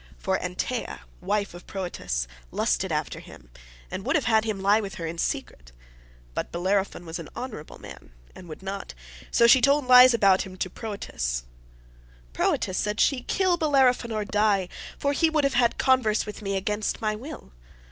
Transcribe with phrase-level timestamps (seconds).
[0.17, 3.51] For Antea, wife of Proetus, lusted after him,
[3.91, 5.71] and would have had him lie with her in secret;
[6.33, 8.95] but Bellerophon was an honourable man and would not,
[9.29, 11.43] so she told lies about him to Proetus.
[12.33, 16.57] 'Proetus,' said she, 'kill Bellerophon or die, for he would have had converse with me
[16.57, 17.51] against my will.